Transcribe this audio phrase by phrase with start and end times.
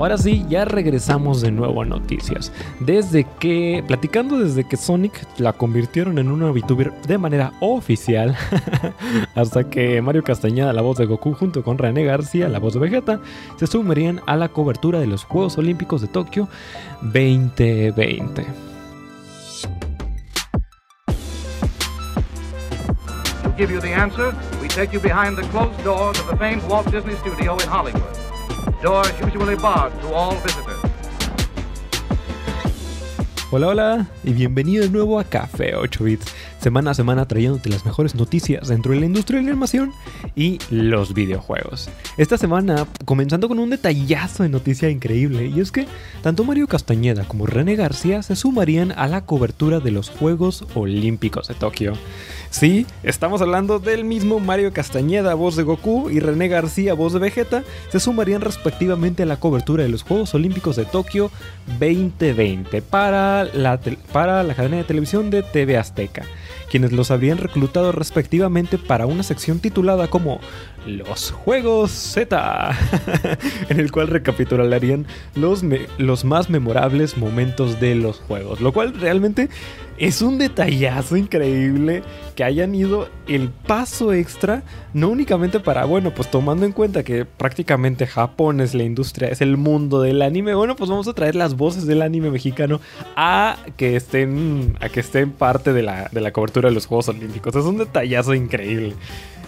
[0.00, 2.50] Ahora sí, ya regresamos de nuevo a noticias.
[2.80, 8.34] Desde que, platicando desde que Sonic la convirtieron en una VTuber de manera oficial,
[9.34, 12.80] hasta que Mario Castañeda, la voz de Goku, junto con René García, la voz de
[12.80, 13.20] Vegeta,
[13.56, 16.48] se sumerían a la cobertura de los Juegos Olímpicos de Tokio
[17.02, 18.46] 2020.
[23.42, 26.62] To give you the answer, we take you behind the closed doors of the famed
[26.68, 28.16] Walt Disney Studio in Hollywood.
[28.80, 30.80] Doors usually barred to all visitors.
[33.52, 37.84] Hola, hola y bienvenido de nuevo a Café 8 Bits, semana a semana trayéndote las
[37.84, 39.92] mejores noticias dentro de la industria de la animación
[40.36, 41.90] y los videojuegos.
[42.16, 45.88] Esta semana comenzando con un detallazo de noticia increíble y es que
[46.22, 51.48] tanto Mario Castañeda como René García se sumarían a la cobertura de los Juegos Olímpicos
[51.48, 51.94] de Tokio.
[52.50, 57.20] Sí, estamos hablando del mismo Mario Castañeda, voz de Goku, y René García, voz de
[57.20, 61.30] Vegeta, se sumarían respectivamente a la cobertura de los Juegos Olímpicos de Tokio
[61.78, 63.78] 2020 para la,
[64.12, 66.24] para la cadena de televisión de TV Azteca,
[66.68, 70.40] quienes los habrían reclutado respectivamente para una sección titulada como
[70.86, 72.76] Los Juegos Z,
[73.68, 75.62] en el cual recapitularían los,
[75.98, 79.50] los más memorables momentos de los juegos, lo cual realmente
[80.00, 82.02] es un detallazo increíble
[82.34, 84.62] que hayan ido el paso extra,
[84.94, 89.42] no únicamente para, bueno, pues tomando en cuenta que prácticamente Japón es la industria, es
[89.42, 92.80] el mundo del anime, bueno, pues vamos a traer las voces del anime mexicano
[93.14, 97.08] a que estén, a que estén parte de la, de la cobertura de los Juegos
[97.10, 97.54] Olímpicos.
[97.54, 98.94] Es un detallazo increíble.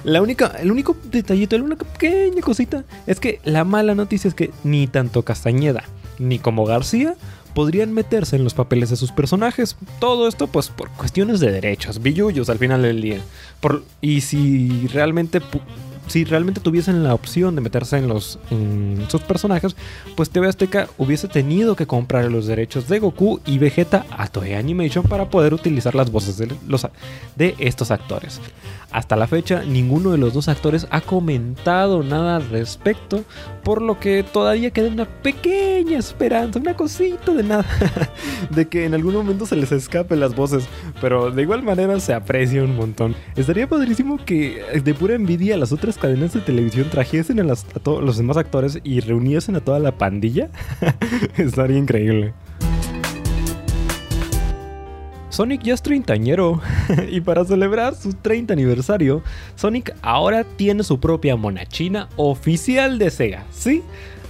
[0.04, 4.34] La única, el único detallito, la única pequeña cosita es que la mala noticia es
[4.34, 5.84] que ni tanto Castañeda
[6.18, 7.14] ni como García
[7.54, 9.76] podrían meterse en los papeles de sus personajes.
[9.98, 13.20] Todo esto pues por cuestiones de derechos, billullos al final del día.
[13.60, 15.40] Por, y si realmente
[16.06, 19.76] si realmente tuviesen la opción de meterse en los en sus personajes,
[20.16, 24.54] pues TV Azteca hubiese tenido que comprar los derechos de Goku y Vegeta a Toei
[24.54, 26.86] Animation para poder utilizar las voces de, los,
[27.36, 28.40] de estos actores.
[28.90, 33.24] Hasta la fecha, ninguno de los dos actores ha comentado nada al respecto,
[33.64, 37.64] por lo que todavía queda una pequeña esperanza, una cosita de nada,
[38.50, 40.64] de que en algún momento se les escapen las voces,
[41.00, 43.14] pero de igual manera se aprecia un montón.
[43.34, 48.02] Estaría padrísimo que de pura envidia las otras cadenas de televisión trajesen a, a todos
[48.02, 50.50] los demás actores y reuniesen a toda la pandilla.
[51.36, 52.34] Estaría increíble.
[55.32, 56.60] Sonic ya es treintañero
[57.10, 59.22] y para celebrar su 30 aniversario,
[59.56, 63.82] Sonic ahora tiene su propia monachina oficial de Sega, ¿sí?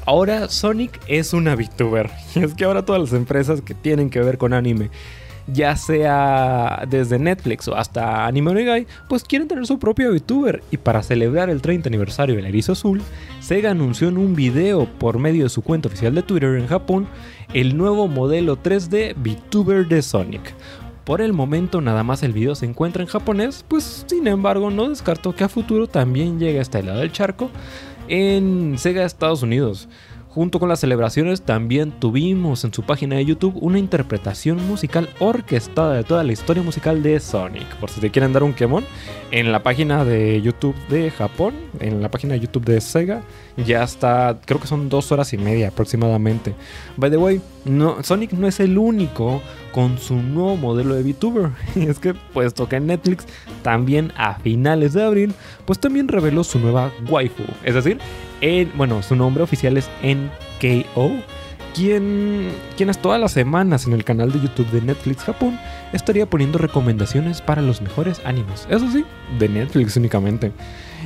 [0.07, 2.09] Ahora Sonic es una VTuber.
[2.37, 4.91] Y es que ahora todas las empresas que tienen que ver con anime
[5.47, 10.63] ya sea desde Netflix o hasta Anime Onegai, pues quieren tener su propio VTuber.
[10.71, 13.03] Y para celebrar el 30 aniversario del Erizo Azul,
[13.41, 17.07] Sega anunció en un video por medio de su cuenta oficial de Twitter en Japón
[17.55, 20.55] el nuevo modelo 3D VTuber de Sonic.
[21.05, 24.89] Por el momento nada más el video se encuentra en japonés, pues sin embargo no
[24.89, 27.51] descarto que a futuro también llegue a este lado del charco
[28.09, 29.89] en Sega Estados Unidos.
[30.35, 35.93] Junto con las celebraciones también tuvimos en su página de YouTube una interpretación musical orquestada
[35.93, 37.77] de toda la historia musical de Sonic.
[37.77, 38.87] Por si te quieren dar un quemón,
[39.31, 43.21] en la página de YouTube de Japón, en la página de YouTube de Sega,
[43.59, 46.55] ya está, creo que son dos horas y media aproximadamente.
[46.97, 47.43] By the way,
[48.03, 51.51] Sonic no es el único con su nuevo modelo de VTuber.
[51.75, 53.27] Y es que, puesto que Netflix
[53.63, 55.35] también a finales de abril,
[55.67, 57.45] pues también reveló su nueva waifu.
[57.65, 57.99] Es decir,
[58.77, 61.13] bueno, su nombre oficial es NKO,
[61.75, 65.59] quien, quienes todas las semanas en el canal de YouTube de Netflix Japón
[65.93, 68.67] estaría poniendo recomendaciones para los mejores animes.
[68.69, 69.05] Eso sí,
[69.39, 70.53] de Netflix únicamente.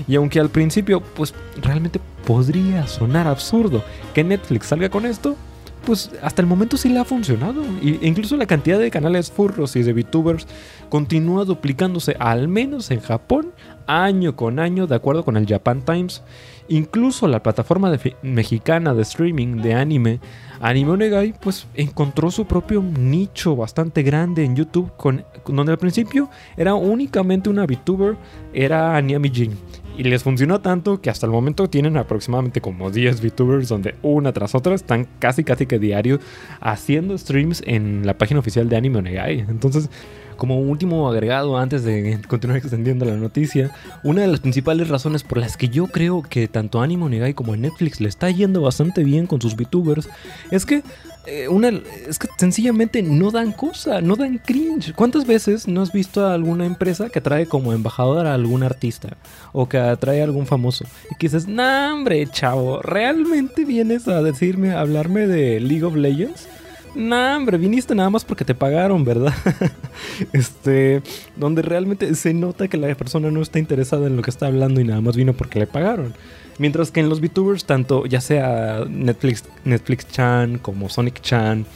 [0.09, 5.37] Y aunque al principio, pues realmente podría sonar absurdo que Netflix salga con esto,
[5.85, 7.63] pues hasta el momento sí le ha funcionado.
[7.83, 10.47] E incluso la cantidad de canales furros y de VTubers
[10.89, 13.53] continúa duplicándose, al menos en Japón,
[13.87, 16.23] año con año, de acuerdo con el Japan Times.
[16.69, 17.93] Incluso la plataforma
[18.23, 20.21] mexicana de streaming de anime,
[20.61, 26.29] Anime Onegai, pues encontró su propio nicho bastante grande en YouTube, con, donde al principio
[26.57, 28.17] era únicamente una VTuber,
[28.53, 29.57] era Aniami Jin.
[29.97, 34.33] Y les funcionó tanto que hasta el momento tienen aproximadamente como 10 VTubers donde una
[34.33, 36.21] tras otra están casi casi que diario
[36.61, 39.41] haciendo streams en la página oficial de Anime Onegai.
[39.49, 39.89] Entonces,
[40.37, 43.71] como último agregado antes de continuar extendiendo la noticia,
[44.03, 47.56] una de las principales razones por las que yo creo que tanto Animo Negai como
[47.56, 50.09] Netflix le está yendo bastante bien con sus VTubers
[50.50, 50.83] es que
[51.27, 51.71] eh, una,
[52.06, 54.93] es que sencillamente no dan cosa, no dan cringe.
[54.94, 59.17] ¿Cuántas veces no has visto a alguna empresa que trae como embajador a algún artista
[59.53, 64.23] o que trae a algún famoso y que dices, nah, hombre, chavo, ¿realmente vienes a
[64.23, 66.49] decirme, a hablarme de League of Legends?
[66.96, 69.34] Nah, hombre, viniste nada más porque te pagaron, ¿verdad?
[70.32, 71.02] este,
[71.37, 74.81] donde realmente se nota que la persona no está interesada en lo que está hablando
[74.81, 76.14] y nada más vino porque le pagaron.
[76.58, 81.66] Mientras que en los VTubers, tanto ya sea Netflix, Netflix Chan, como Sonic Chan,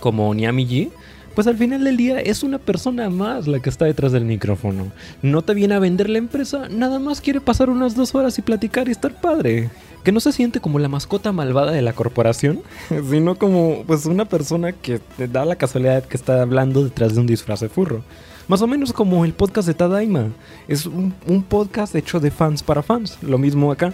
[0.00, 0.90] como Niami G,
[1.36, 4.90] pues al final del día es una persona más la que está detrás del micrófono.
[5.22, 8.42] No te viene a vender la empresa, nada más quiere pasar unas dos horas y
[8.42, 9.70] platicar y estar padre.
[10.02, 12.62] Que no se siente como la mascota malvada de la corporación,
[13.10, 17.20] sino como pues una persona que te da la casualidad que está hablando detrás de
[17.20, 18.02] un disfraz de furro.
[18.48, 20.28] Más o menos como el podcast de Tadaima.
[20.68, 21.14] Es un,
[21.48, 23.18] podcast hecho de fans para fans.
[23.22, 23.92] Lo mismo acá.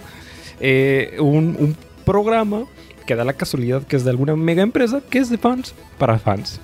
[0.59, 2.65] Eh, un, un programa
[3.05, 6.19] que da la casualidad que es de alguna mega empresa que es de fans para
[6.19, 6.59] fans.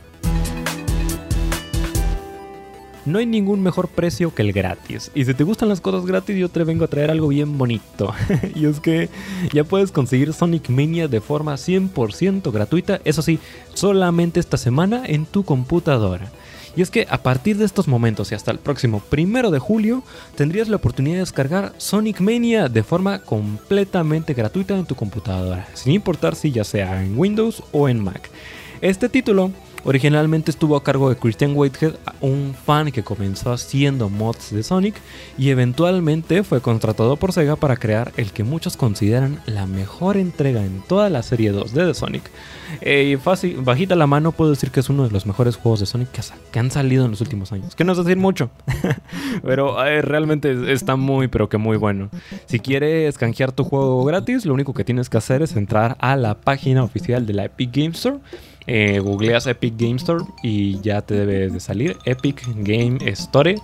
[3.05, 5.11] No hay ningún mejor precio que el gratis.
[5.13, 8.13] Y si te gustan las cosas gratis, yo te vengo a traer algo bien bonito.
[8.55, 9.09] y es que
[9.53, 12.99] ya puedes conseguir Sonic Mania de forma 100% gratuita.
[13.05, 13.39] Eso sí,
[13.75, 16.31] solamente esta semana en tu computadora.
[16.75, 20.03] Y es que a partir de estos momentos y hasta el próximo primero de julio
[20.35, 25.93] tendrías la oportunidad de descargar Sonic Mania de forma completamente gratuita en tu computadora, sin
[25.93, 28.29] importar si ya sea en Windows o en Mac.
[28.81, 29.51] Este título
[29.87, 34.95] Originalmente estuvo a cargo de Christian Whitehead, un fan que comenzó haciendo mods de Sonic
[35.37, 40.65] y eventualmente fue contratado por Sega para crear el que muchos consideran la mejor entrega
[40.65, 42.31] en toda la serie 2 de The Sonic.
[42.81, 45.85] Eh, fácil, bajita la mano puedo decir que es uno de los mejores juegos de
[45.85, 46.09] Sonic
[46.51, 47.75] que, han salido en los últimos años.
[47.75, 48.49] Que no es decir mucho,
[49.43, 52.09] pero eh, realmente está muy pero que muy bueno.
[52.47, 56.15] Si quieres canjear tu juego gratis, lo único que tienes que hacer es entrar a
[56.15, 58.17] la página oficial de la Epic Game Store
[58.67, 63.55] eh, googleas Epic Game Store y ya te debe de salir Epic Game Store.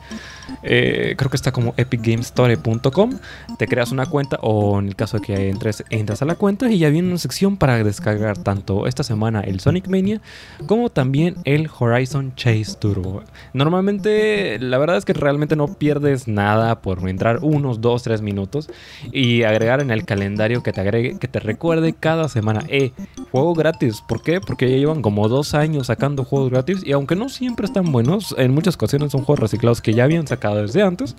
[0.64, 3.20] Eh, creo que está como epicgamestore.com.
[3.58, 6.70] Te creas una cuenta o en el caso de que entres, entras a la cuenta
[6.70, 10.22] y ya viene una sección para descargar tanto esta semana el Sonic Mania
[10.68, 13.24] como también el Horizon Chase Turbo.
[13.54, 18.70] Normalmente, la verdad es que realmente no pierdes nada por entrar unos 2, 3 minutos
[19.12, 22.92] y agregar en el calendario que te agregue, que te recuerde cada semana, eh,
[23.32, 24.02] juego gratis.
[24.08, 24.42] ¿Por qué?
[24.42, 28.54] Porque ya como dos años sacando juegos gratis y aunque no siempre están buenos, en
[28.54, 31.16] muchas ocasiones son juegos reciclados que ya habían sacado desde antes,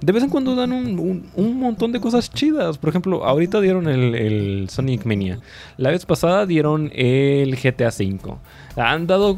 [0.00, 2.78] de vez en cuando dan un, montón de cosas chidas.
[2.78, 5.40] Por ejemplo, ahorita dieron el, Sonic Mania.
[5.76, 8.36] La vez pasada dieron el GTA V.
[8.76, 9.36] Han dado,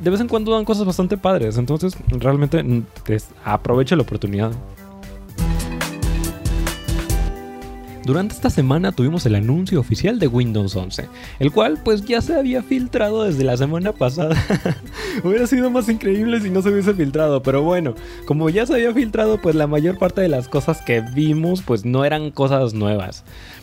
[0.00, 1.56] de vez en cuando dan cosas bastante padres.
[1.56, 2.84] Entonces, realmente mm,
[3.44, 4.52] aprovecha la oportunidad.
[8.04, 11.08] Durante esta semana tuvimos el anuncio oficial de Windows 11,
[11.38, 14.36] el cual pues ya se había filtrado desde la semana pasada.
[15.24, 17.94] Hubiera sido más increíble si no se hubiese filtrado, pero bueno,
[18.26, 21.84] como ya se había filtrado pues la mayor parte de las cosas que vimos pues
[21.84, 23.22] no eran cosas nuevas.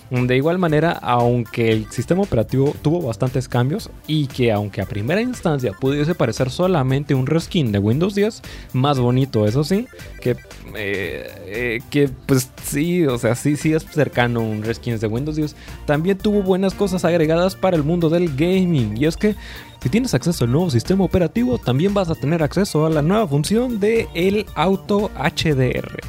[0.09, 5.21] De igual manera, aunque el sistema operativo tuvo bastantes cambios y que aunque a primera
[5.21, 8.41] instancia pudiese parecer solamente un reskin de Windows 10,
[8.73, 9.87] más bonito eso sí,
[10.19, 10.31] que,
[10.75, 15.35] eh, eh, que pues sí, o sea, sí, sí es cercano un reskin de Windows
[15.35, 18.97] 10, también tuvo buenas cosas agregadas para el mundo del gaming.
[18.97, 19.35] Y es que
[19.83, 23.27] si tienes acceso al nuevo sistema operativo, también vas a tener acceso a la nueva
[23.27, 25.99] función de el Auto HDR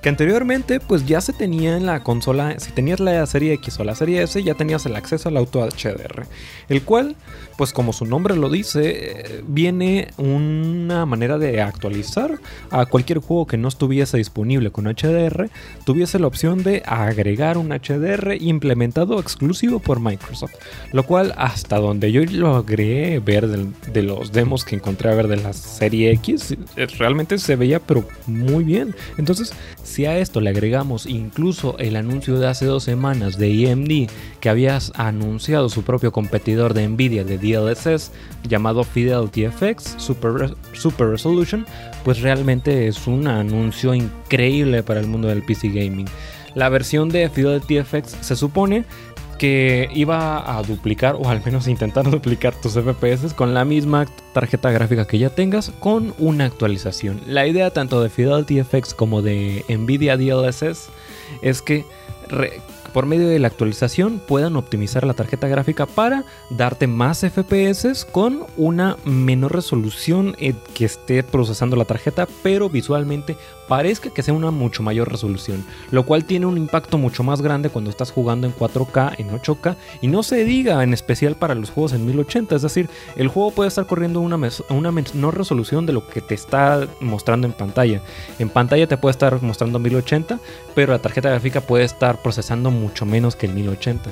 [0.00, 3.84] que anteriormente pues ya se tenía en la consola, si tenías la serie X o
[3.84, 6.26] la serie S ya tenías el acceso al auto HDR,
[6.68, 7.16] el cual
[7.58, 12.38] pues como su nombre lo dice, viene una manera de actualizar
[12.70, 15.50] a cualquier juego que no estuviese disponible con HDR,
[15.84, 20.52] tuviese la opción de agregar un HDR implementado exclusivo por Microsoft,
[20.92, 25.38] lo cual hasta donde yo logré ver de, los demos que encontré a ver de
[25.38, 26.56] la serie X,
[26.96, 28.94] realmente se veía pero muy bien.
[29.16, 34.12] Entonces, si a esto le agregamos incluso el anuncio de hace dos semanas de AMD
[34.40, 38.12] que había anunciado su propio competidor de Nvidia de DLSS
[38.44, 41.66] llamado Fidelity FX Super, Super Resolution,
[42.04, 46.06] pues realmente es un anuncio increíble para el mundo del PC gaming.
[46.54, 48.84] La versión de Fidelity FX se supone
[49.38, 54.70] que iba a duplicar o al menos intentar duplicar tus FPS con la misma tarjeta
[54.70, 57.20] gráfica que ya tengas con una actualización.
[57.26, 60.88] La idea tanto de Fidelity FX como de Nvidia DLSS
[61.42, 61.84] es que
[62.98, 68.44] por medio de la actualización puedan optimizar la tarjeta gráfica para darte más FPS con
[68.56, 73.36] una menor resolución eh, que esté procesando la tarjeta, pero visualmente
[73.68, 77.70] parezca que sea una mucho mayor resolución, lo cual tiene un impacto mucho más grande
[77.70, 81.70] cuando estás jugando en 4K, en 8K, y no se diga en especial para los
[81.70, 84.38] juegos en 1080, es decir, el juego puede estar corriendo una,
[84.70, 88.02] una menor resolución de lo que te está mostrando en pantalla.
[88.38, 90.40] En pantalla te puede estar mostrando 1080,
[90.74, 94.10] pero la tarjeta gráfica puede estar procesando mucho menos que el 1080.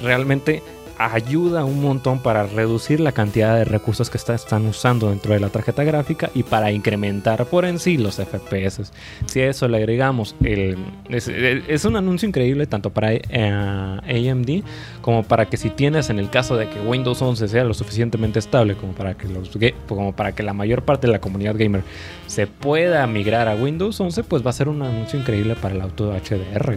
[0.00, 0.62] Realmente
[0.98, 5.48] ayuda un montón para reducir la cantidad de recursos que están usando dentro de la
[5.48, 8.92] tarjeta gráfica y para incrementar por en sí los FPS.
[9.26, 10.34] Si a eso le agregamos.
[10.40, 14.64] Es, un anuncio increíble tanto para eh, AMD
[15.02, 18.38] como para que si tienes en el caso de que Windows 11 sea lo suficientemente
[18.38, 19.50] estable como para que, los,
[19.86, 21.82] como para que la mayor parte de la comunidad gamer
[22.26, 25.80] se pueda migrar a Windows 11, pues va a ser un anuncio increíble para el
[25.80, 26.76] auto HDR.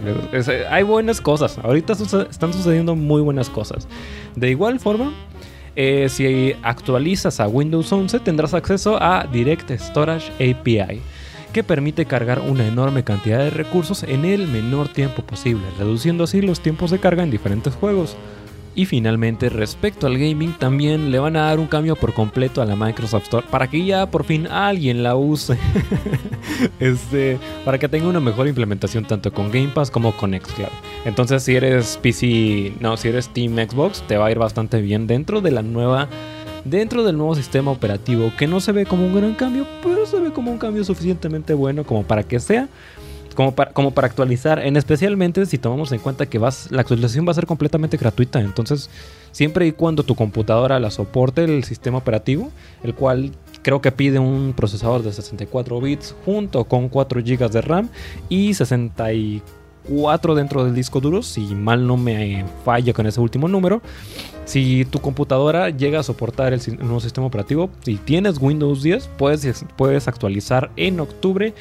[0.70, 3.88] hay buenas cosas, ahorita están sucediendo muy buenas cosas.
[4.36, 5.12] De igual forma,
[5.76, 11.00] eh, si actualizas a Windows 11 tendrás acceso a Direct Storage API,
[11.52, 16.42] que permite cargar una enorme cantidad de recursos en el menor tiempo posible, reduciendo así
[16.42, 18.16] los tiempos de carga en diferentes juegos.
[18.74, 22.64] Y finalmente, respecto al gaming, también le van a dar un cambio por completo a
[22.64, 25.58] la Microsoft Store para que ya por fin alguien la use.
[26.80, 30.68] este, para que tenga una mejor implementación tanto con Game Pass como con Xcloud.
[31.04, 35.06] Entonces, si eres PC, no, si eres Team Xbox, te va a ir bastante bien
[35.06, 36.08] dentro de la nueva
[36.64, 40.20] dentro del nuevo sistema operativo que no se ve como un gran cambio, pero se
[40.20, 42.68] ve como un cambio suficientemente bueno como para que sea
[43.34, 47.46] como para, actualizar, en especialmente si tomamos en cuenta que la actualización va a ser
[47.46, 48.90] completamente gratuita, entonces
[49.32, 52.50] siempre y cuando tu computadora la soporte el sistema operativo,
[52.82, 53.32] el cual
[53.62, 57.88] creo que pide un procesador de 64 bits junto con 4 GB de RAM
[58.28, 63.82] y 64 dentro del disco duro, si mal no me falla con ese último número.
[64.44, 69.64] Si tu computadora llega a soportar el nuevo sistema operativo, si tienes Windows 10, puedes,
[69.76, 71.54] puedes actualizar en octubre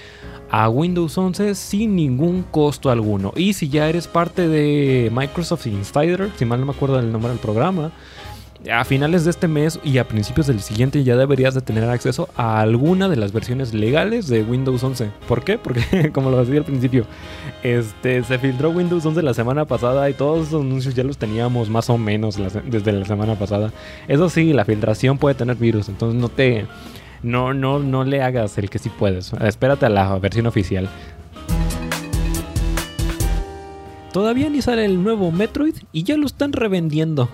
[0.52, 3.34] a Windows 11 sin ningún costo alguno.
[3.36, 7.30] Y si ya eres parte de Microsoft Insider, si mal no me acuerdo del nombre
[7.30, 7.92] del programa,
[8.70, 12.28] a finales de este mes y a principios del siguiente ya deberías de tener acceso
[12.36, 15.12] a alguna de las versiones legales de Windows 11.
[15.28, 15.58] ¿Por qué?
[15.58, 17.06] Porque como lo decía al principio,
[17.64, 21.70] este se filtró Windows 11 la semana pasada y todos esos anuncios ya los teníamos
[21.70, 23.72] más o menos desde la semana pasada.
[24.08, 26.66] Eso sí, la filtración puede tener virus, entonces no te
[27.24, 29.34] no, no, no le hagas el que sí puedes.
[29.34, 30.90] Espérate a la versión oficial.
[34.12, 37.30] Todavía ni sale el nuevo Metroid y ya lo están revendiendo.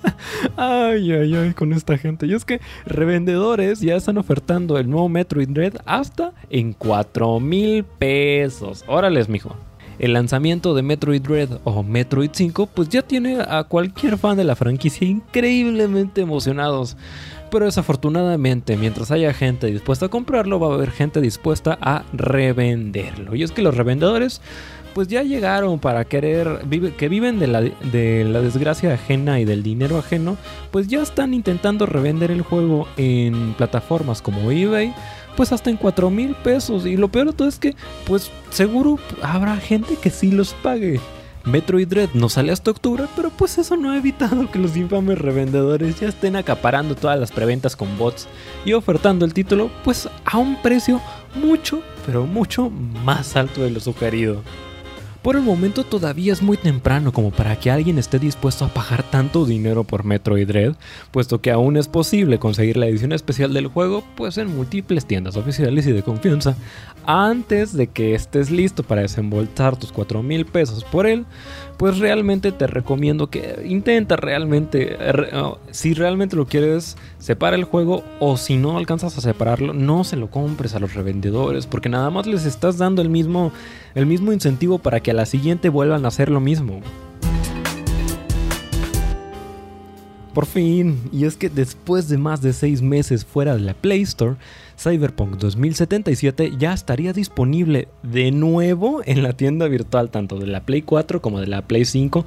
[0.56, 2.26] ay, ay, ay, con esta gente.
[2.26, 7.84] Y es que revendedores ya están ofertando el nuevo Metroid Red hasta en 4 mil
[7.84, 8.84] pesos.
[8.86, 9.56] Órales, mijo.
[9.98, 14.44] El lanzamiento de Metroid Red o Metroid 5 pues ya tiene a cualquier fan de
[14.44, 16.96] la franquicia increíblemente emocionados.
[17.50, 23.34] Pero desafortunadamente, mientras haya gente dispuesta a comprarlo, va a haber gente dispuesta a revenderlo.
[23.34, 24.40] Y es que los revendedores,
[24.94, 26.60] pues ya llegaron para querer,
[26.96, 30.36] que viven de la, de la desgracia ajena y del dinero ajeno,
[30.70, 34.94] pues ya están intentando revender el juego en plataformas como eBay
[35.36, 36.86] pues hasta en 4 mil pesos.
[36.86, 37.74] Y lo peor de todo es que,
[38.06, 41.00] pues seguro habrá gente que sí los pague.
[41.44, 45.18] Metroid Dread no sale hasta octubre, pero pues eso no ha evitado que los infames
[45.18, 48.28] revendedores ya estén acaparando todas las preventas con bots
[48.64, 51.00] y ofertando el título pues a un precio
[51.34, 54.42] mucho, pero mucho más alto de lo sugerido.
[55.22, 59.02] Por el momento todavía es muy temprano como para que alguien esté dispuesto a pagar
[59.02, 60.76] tanto dinero por Metroid Dread,
[61.10, 65.36] puesto que aún es posible conseguir la edición especial del juego pues en múltiples tiendas
[65.36, 66.56] oficiales y de confianza,
[67.04, 71.26] antes de que estés listo para desembolsar tus 4 mil pesos por él,
[71.80, 75.12] pues realmente te recomiendo que intenta realmente, eh,
[75.70, 80.16] si realmente lo quieres, separa el juego o si no alcanzas a separarlo, no se
[80.16, 83.50] lo compres a los revendedores porque nada más les estás dando el mismo,
[83.94, 86.82] el mismo incentivo para que a la siguiente vuelvan a hacer lo mismo.
[90.40, 94.00] Por fin, y es que después de más de 6 meses fuera de la Play
[94.00, 94.36] Store,
[94.78, 100.80] Cyberpunk 2077 ya estaría disponible de nuevo en la tienda virtual tanto de la Play
[100.80, 102.24] 4 como de la Play 5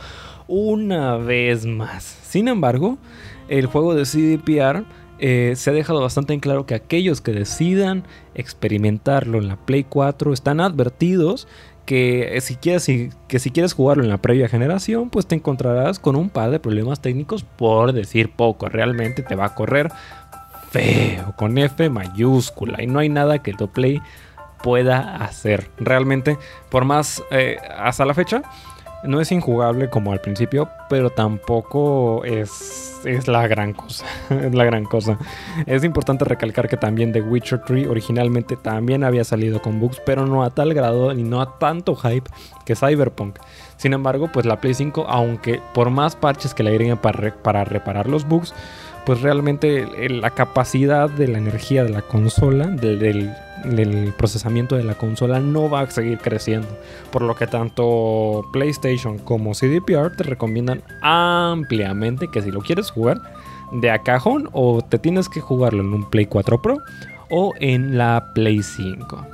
[0.48, 2.04] una vez más.
[2.04, 3.00] Sin embargo,
[3.48, 4.86] el juego de CDPR
[5.18, 8.04] eh, se ha dejado bastante en claro que aquellos que decidan
[8.36, 11.48] experimentarlo en la Play 4 están advertidos
[11.86, 12.88] que si, quieres,
[13.28, 16.60] que si quieres jugarlo en la previa generación, pues te encontrarás con un par de
[16.60, 18.70] problemas técnicos por decir poco.
[18.70, 19.92] Realmente te va a correr
[20.72, 24.02] feo, con F mayúscula, y no hay nada que el Play
[24.64, 25.70] pueda hacer.
[25.78, 26.38] Realmente,
[26.72, 28.42] por más, eh, hasta la fecha,
[29.04, 34.06] No es injugable como al principio, pero tampoco es, es la gran cosa.
[34.30, 35.18] es la gran cosa.
[35.66, 40.26] Es importante recalcar que también The Witcher 3 originalmente también había salido con bugs, pero
[40.26, 42.30] no a tal grado y no a tanto hype
[42.66, 43.40] que Cyberpunk.
[43.78, 47.66] Sin embargo, pues la Play 5, aunque por más parches que le agreguen para, para
[47.66, 48.54] reparar los bugs,
[49.06, 53.34] pues realmente la capacidad de la energía de la consola, del,
[54.18, 56.68] procesamiento de la consola no va a seguir creciendo.
[57.12, 63.22] Por lo que tanto PlayStation como CDPR te recomiendan ampliamente que si lo quieres jugar
[63.72, 66.78] de a cajón o te tienes que jugarlo en un Play 4 Pro
[67.30, 69.28] o en la Play 5.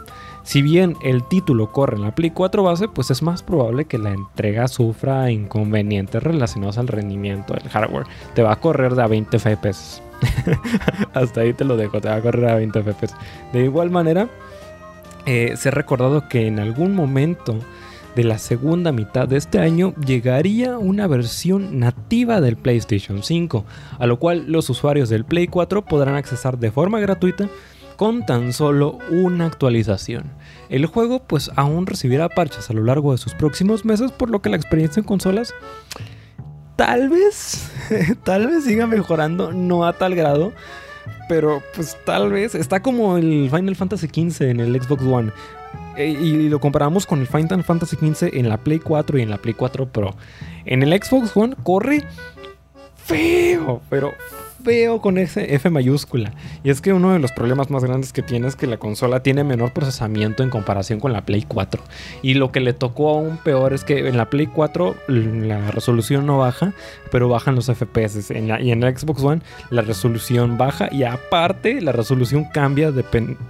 [0.44, 4.00] Si bien el título corre en la Play 4 base, pues es más probable que
[4.00, 8.08] la entrega sufra inconvenientes relacionados al rendimiento del hardware.
[8.34, 10.09] Te va a correr de a 20 FPS.
[11.14, 13.16] Hasta ahí te lo dejo, te va a correr a 20 FPS.
[13.54, 14.30] De igual manera,
[15.26, 17.58] eh, se ha recordado que en algún momento
[18.16, 23.66] de la segunda mitad de este año llegaría una versión nativa del PlayStation 5,
[23.98, 27.48] a lo cual los usuarios del Play 4 podrán accesar de forma gratuita
[27.96, 30.32] con tan solo una actualización.
[30.70, 34.42] El juego pues aún recibirá parches a lo largo de sus próximos meses, por lo
[34.42, 35.54] que la experiencia en consolas
[36.80, 37.70] tal vez,
[38.24, 40.54] tal vez siga mejorando, no a tal grado,
[41.28, 45.32] pero pues tal vez está como el Final Fantasy XV en el Xbox One.
[45.98, 49.30] E, y lo comparamos con el Final Fantasy XV en la Play 4 y en
[49.30, 50.16] la Play 4 Pro.
[50.64, 52.06] En el Xbox One corre
[52.96, 54.14] feo, pero
[54.64, 56.34] veo con ese F mayúscula.
[56.64, 59.24] Y es que uno de los problemas más grandes que tiene es que la consola
[59.24, 61.82] tiene menor procesamiento en comparación con la Play 4.
[62.22, 66.26] Y lo que le tocó aún peor es que en la Play 4 la resolución
[66.26, 66.74] no baja,
[67.12, 68.32] pero bajan los FPS.
[68.32, 72.92] y en la Xbox One la resolución baja y aparte la resolución cambia,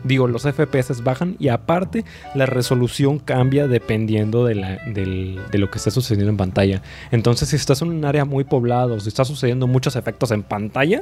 [0.04, 4.56] digo, los FPS bajan y aparte la resolución cambia dependiendo de,
[4.94, 6.82] de lo que esté sucediendo en pantalla.
[7.12, 10.99] Entonces si estás en un área muy poblado, si está sucediendo muchos efectos en pantalla,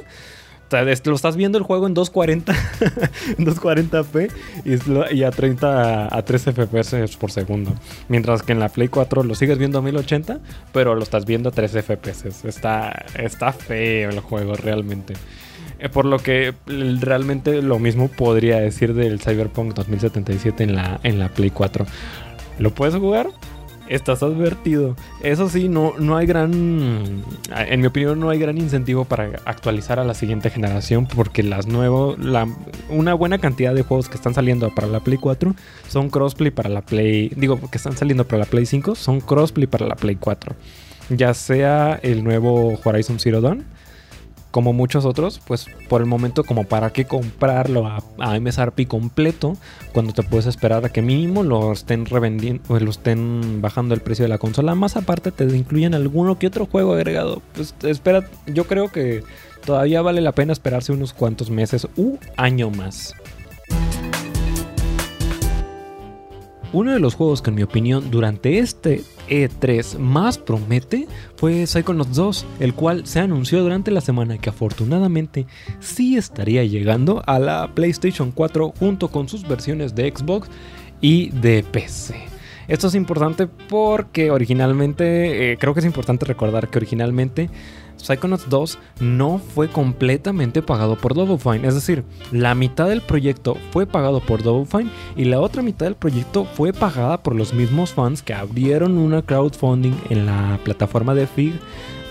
[1.04, 2.52] lo estás viendo el juego en 240
[3.38, 4.30] 240p
[5.14, 7.74] y, a 30 a 3 FPS por segundo.
[8.08, 10.40] Mientras que en la Play 4 lo sigues viendo a 1080,
[10.72, 12.44] pero lo estás viendo a 3 FPS.
[12.44, 15.14] Está, está feo el juego realmente.
[15.78, 21.18] Eh, por lo que realmente lo mismo podría decir del Cyberpunk 2077 en la, en
[21.18, 21.86] la Play 4.
[22.58, 23.28] ¿Lo puedes jugar?
[23.88, 24.96] Estás advertido.
[25.22, 27.22] Eso sí, no, no hay gran,
[27.54, 31.66] en mi opinión, no hay gran incentivo para actualizar a la siguiente generación porque las
[31.66, 32.46] nuevos, la,
[32.88, 35.54] una buena cantidad de juegos que están saliendo para la Play 4
[35.88, 39.66] son crossplay para la Play, digo, que están saliendo para la Play 5 son crossplay
[39.66, 40.54] para la Play 4.
[41.10, 43.64] Ya sea el nuevo Horizon Zero Dawn
[44.50, 48.02] como muchos otros, pues por el momento como para qué comprarlo a,
[48.38, 49.56] MSRP completo
[49.92, 54.24] cuando te puedes esperar a que mínimo lo estén revendiendo lo estén bajando el precio
[54.24, 54.74] de la consola.
[54.74, 57.42] Más aparte te incluyen alguno que otro juego agregado.
[57.54, 59.22] Pues espera, yo creo que
[59.64, 63.14] todavía vale la pena esperarse unos cuantos meses u año más.
[66.72, 72.14] Uno de los juegos que en mi opinión durante este E3 más promete fue Psychonauts
[72.14, 75.46] 2, el cual se anunció durante la semana que afortunadamente
[75.80, 80.48] sí estaría llegando a la PlayStation 4 junto con sus versiones de Xbox
[81.00, 82.16] y de PC.
[82.68, 87.48] Esto es importante porque originalmente, eh, creo que es importante recordar que originalmente
[87.98, 91.66] Psychonauts 2 no fue completamente pagado por Double Fine.
[91.66, 95.86] Es decir, la mitad del proyecto fue pagado por Double Fine y la otra mitad
[95.86, 101.14] del proyecto fue pagada por los mismos fans que abrieron una crowdfunding en la plataforma
[101.14, 101.54] de Fig.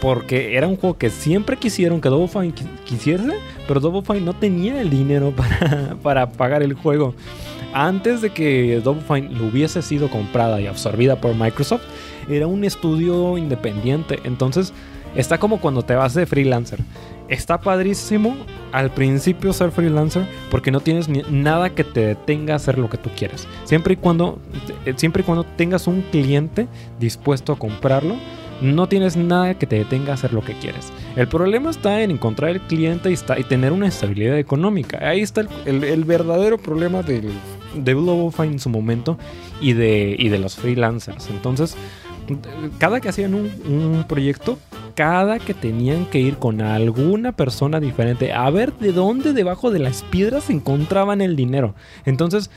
[0.01, 2.53] Porque era un juego que siempre quisieron que Double Fine
[2.85, 3.33] quisiese,
[3.67, 7.15] pero Double Fine no tenía el dinero para, para pagar el juego.
[7.73, 11.81] Antes de que Double Fine lo hubiese sido comprada y absorbida por Microsoft,
[12.29, 14.19] era un estudio independiente.
[14.23, 14.73] Entonces,
[15.17, 16.79] Está como cuando te vas de freelancer.
[17.27, 18.37] Está padrísimo
[18.71, 22.97] al principio ser freelancer porque no tienes nada que te detenga a hacer lo que
[22.97, 23.47] tú quieres.
[23.65, 24.39] Siempre y cuando,
[24.85, 26.67] eh, siempre y cuando tengas un cliente
[26.99, 28.15] dispuesto a comprarlo,
[28.61, 30.93] no tienes nada que te detenga a hacer lo que quieres.
[31.15, 34.99] El problema está en encontrar el cliente y, está, y tener una estabilidad económica.
[35.01, 37.31] Ahí está el, verdadero problema del,
[37.75, 39.17] de Global en su momento
[39.61, 41.27] y de, y de los freelancers.
[41.29, 41.75] Entonces,
[42.77, 44.57] cada que hacían un, proyecto,
[44.97, 49.77] cada que tenían que ir con alguna persona diferente a ver de dónde debajo de
[49.77, 51.75] las piedras encontraban el dinero.
[52.05, 52.49] Entonces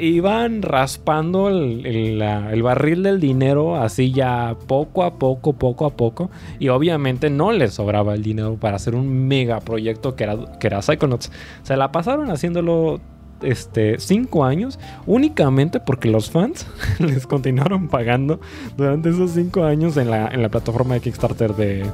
[0.00, 6.30] iban raspando el, barril del dinero así ya poco a poco, poco a poco.
[6.58, 10.68] Y obviamente no les sobraba el dinero para hacer un mega proyecto que era, que
[10.68, 11.30] era Psychonauts.
[11.62, 13.02] Se la pasaron haciéndolo
[13.50, 16.66] este, cinco años únicamente porque los fans
[16.98, 18.40] les continuaron pagando
[18.76, 21.86] durante esos cinco años en la, en la plataforma de Kickstarter de,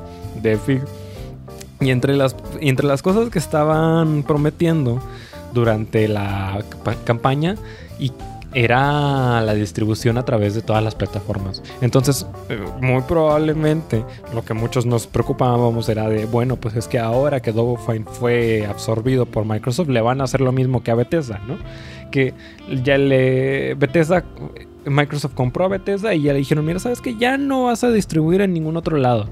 [0.42, 0.82] de Fig.
[1.80, 5.00] Y entre las, entre las cosas que estaban prometiendo
[5.52, 7.56] durante la ca- campaña
[7.98, 8.12] y
[8.54, 11.62] era la distribución a través de todas las plataformas.
[11.80, 16.98] Entonces, eh, muy probablemente lo que muchos nos preocupábamos era de, bueno, pues es que
[16.98, 20.94] ahora que Fine fue absorbido por Microsoft, le van a hacer lo mismo que a
[20.94, 21.58] Bethesda, ¿no?
[22.10, 22.34] Que
[22.82, 24.24] ya le Bethesda
[24.84, 27.90] Microsoft compró a Bethesda y ya le dijeron, mira, sabes que ya no vas a
[27.90, 29.28] distribuir en ningún otro lado.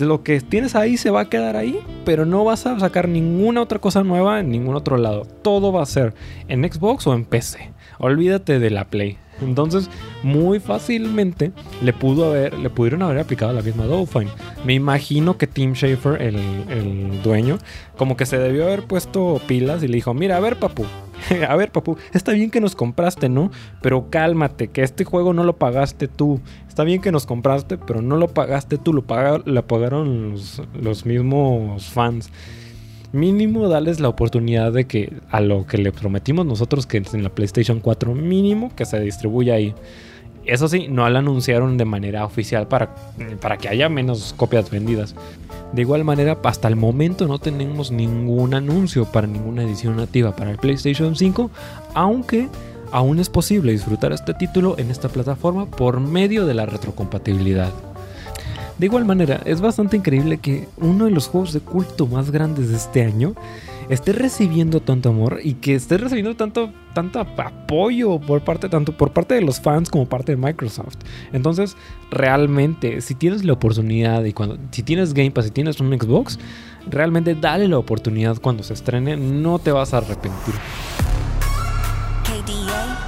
[0.00, 3.62] Lo que tienes ahí se va a quedar ahí, pero no vas a sacar ninguna
[3.62, 5.26] otra cosa nueva en ningún otro lado.
[5.42, 6.14] Todo va a ser
[6.48, 7.72] en Xbox o en PC.
[7.98, 9.18] Olvídate de la Play.
[9.42, 9.90] Entonces,
[10.22, 14.30] muy fácilmente le pudo haber, le pudieron haber aplicado la misma Double Fine.
[14.64, 16.36] Me imagino que Tim Schafer, el,
[16.70, 17.58] el dueño,
[17.98, 20.86] como que se debió haber puesto pilas y le dijo, mira, a ver, papu,
[21.48, 23.50] a ver, papu, está bien que nos compraste, ¿no?
[23.82, 26.40] Pero cálmate, que este juego no lo pagaste tú.
[26.68, 29.04] Está bien que nos compraste, pero no lo pagaste tú, lo,
[29.44, 32.30] lo pagaron los, los mismos fans.
[33.16, 37.30] Mínimo darles la oportunidad de que a lo que le prometimos nosotros, que en la
[37.30, 39.74] PlayStation 4, mínimo que se distribuya ahí.
[40.44, 42.94] Eso sí, no lo anunciaron de manera oficial para,
[43.40, 45.14] para que haya menos copias vendidas.
[45.72, 50.50] De igual manera, hasta el momento no tenemos ningún anuncio para ninguna edición nativa para
[50.50, 51.50] el PlayStation 5,
[51.94, 52.50] aunque
[52.92, 57.72] aún es posible disfrutar este título en esta plataforma por medio de la retrocompatibilidad.
[58.78, 62.68] De igual manera, es bastante increíble que uno de los juegos de culto más grandes
[62.68, 63.34] de este año
[63.88, 66.72] esté recibiendo tanto amor y que esté recibiendo tanto,
[67.16, 70.96] apoyo por parte, tanto por parte de los fans como parte de Microsoft.
[71.32, 71.76] Entonces,
[72.10, 76.38] realmente, si tienes la oportunidad y cuando, si tienes Game Pass, si tienes un Xbox,
[76.90, 80.54] realmente dale la oportunidad cuando se estrene, no te vas a arrepentir.
[82.24, 83.06] KDA?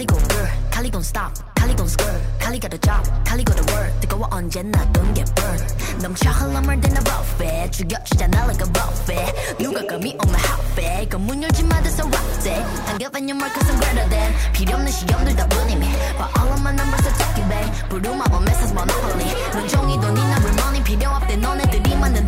[0.00, 3.60] Kali go girl, Kali don't stop, Kali don't skirt, Kali got a job, Kali got
[3.60, 3.92] a work.
[4.00, 6.00] 뜨거워 언제나 don't get burned.
[6.00, 9.58] 넘쳐 흘러물 든 a buffet, 죽여주잖아 like a buffet.
[9.58, 12.64] 누가 감히 on my hotbed, 그문 열지 마, that's a rock day.
[12.96, 14.32] Give any more cause I'm greater than.
[14.54, 15.84] 필요 없는 시험들 다 뿐이미.
[16.16, 17.68] But all of my numbers are talking back.
[17.90, 19.28] 부루마법 메시지 monopoly.
[19.52, 22.24] 눈종이 돈이 나 money 필요 없대 너네들이 만든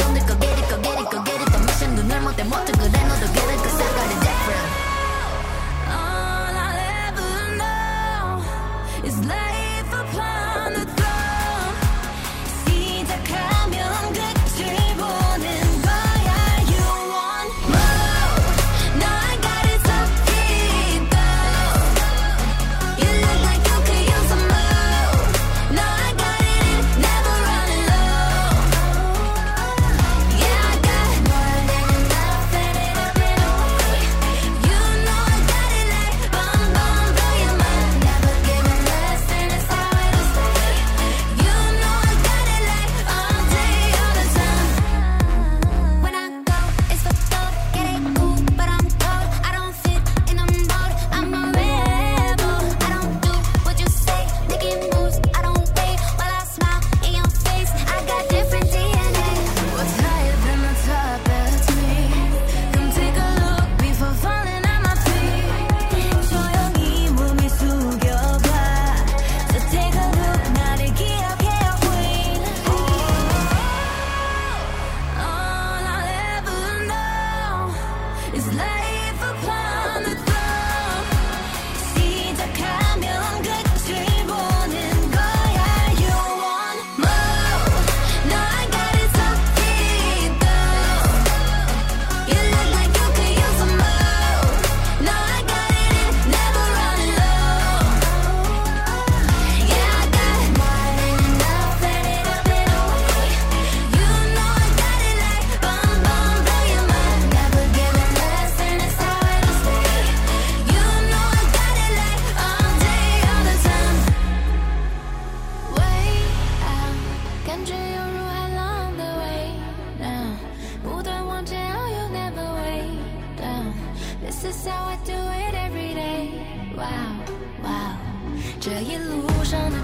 [128.64, 129.76] 这一路上的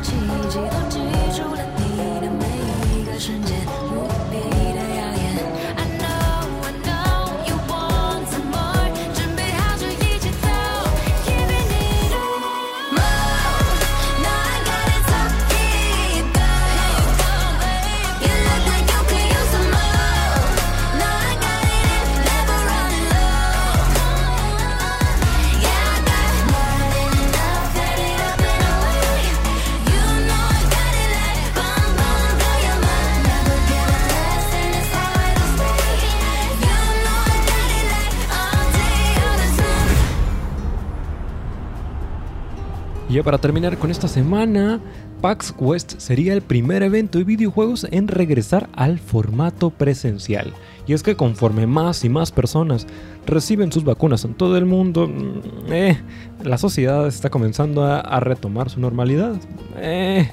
[43.18, 44.78] ya para terminar con esta semana,
[45.20, 50.52] PAX West sería el primer evento de videojuegos en regresar al formato presencial.
[50.86, 52.86] Y es que conforme más y más personas
[53.26, 55.98] reciben sus vacunas en todo el mundo, mm, eh,
[56.44, 59.34] la sociedad está comenzando a, retomar su normalidad.
[59.78, 60.30] Eh,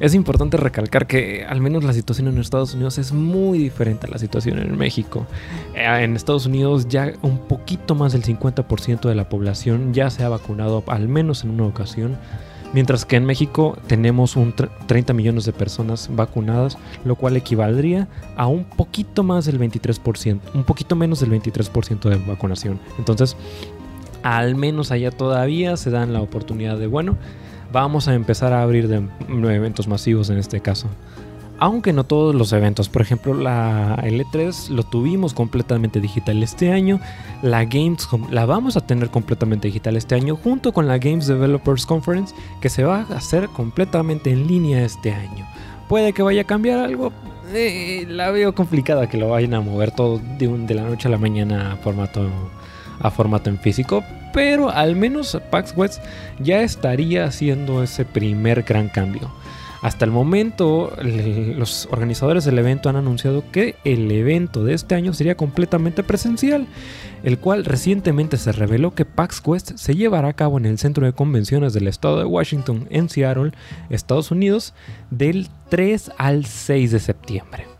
[0.00, 4.10] es importante recalcar que al menos la situación en Estados Unidos es muy diferente a
[4.10, 5.26] la situación en México.
[5.74, 10.22] Eh, En Estados Unidos ya un poquito más del 50% de la población ya se
[10.24, 12.16] ha vacunado al menos en una ocasión.
[12.74, 18.08] Mientras que en México tenemos un tre- 30 millones de personas vacunadas, lo cual equivaldría
[18.36, 22.78] a un poquito más del 23%, un poquito menos del 23% de vacunación.
[22.98, 23.36] Entonces,
[24.22, 27.16] al menos allá todavía se dan la oportunidad de, bueno,
[27.72, 30.88] vamos a empezar a abrir de, eventos masivos en este caso.
[31.60, 37.00] Aunque no todos los eventos, por ejemplo, la L3 lo tuvimos completamente digital este año,
[37.42, 41.84] la Gamescom la vamos a tener completamente digital este año, junto con la Games Developers
[41.84, 45.48] Conference, que se va a hacer completamente en línea este año.
[45.88, 47.12] Puede que vaya a cambiar algo,
[47.52, 51.10] eh, la veo complicada que lo vayan a mover todo de, de la noche a
[51.10, 52.28] la mañana a formato,
[53.00, 56.02] a formato en físico, pero al menos PAX West
[56.38, 59.30] ya estaría haciendo ese primer gran cambio.
[59.80, 65.14] Hasta el momento, los organizadores del evento han anunciado que el evento de este año
[65.14, 66.66] sería completamente presencial,
[67.22, 71.06] el cual recientemente se reveló que PAX West se llevará a cabo en el centro
[71.06, 73.52] de convenciones del estado de Washington, en Seattle,
[73.88, 74.74] Estados Unidos,
[75.10, 77.77] del 3 al 6 de septiembre.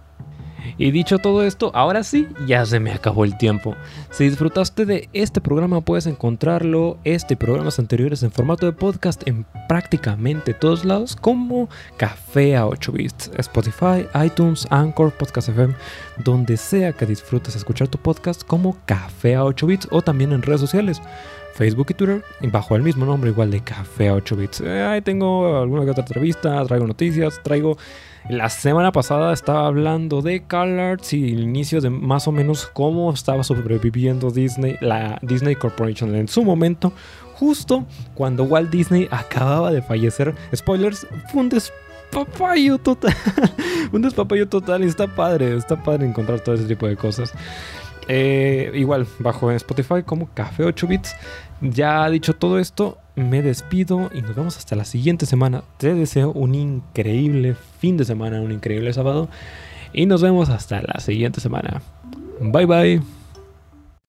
[0.76, 3.74] Y dicho todo esto, ahora sí, ya se me acabó el tiempo.
[4.10, 9.26] Si disfrutaste de este programa, puedes encontrarlo, este y programas anteriores en formato de podcast
[9.26, 15.74] en prácticamente todos lados, como Café a 8 bits, Spotify, iTunes, Anchor, Podcast FM,
[16.24, 20.42] donde sea que disfrutes escuchar tu podcast, como Café a 8 bits, o también en
[20.42, 21.00] redes sociales.
[21.54, 24.60] Facebook y Twitter, bajo el mismo nombre, igual de Café a 8 bits.
[24.60, 27.76] Eh, ahí tengo alguna que otra entrevista, traigo noticias, traigo
[28.28, 33.10] la semana pasada estaba hablando de CalArts y el inicio de más o menos cómo
[33.12, 36.92] estaba sobreviviendo Disney, la Disney Corporation en su momento,
[37.34, 40.34] justo cuando Walt Disney acababa de fallecer.
[40.54, 43.14] Spoilers, fue un despapayo total.
[43.92, 47.32] un despapayo total y está padre, está padre encontrar todo ese tipo de cosas.
[48.08, 51.16] Eh, igual, bajo en Spotify como Café 8 Bits.
[51.60, 55.62] Ya dicho todo esto, me despido y nos vemos hasta la siguiente semana.
[55.76, 59.28] Te deseo un increíble fin de semana, un increíble sábado.
[59.92, 61.82] Y nos vemos hasta la siguiente semana.
[62.40, 63.17] Bye bye.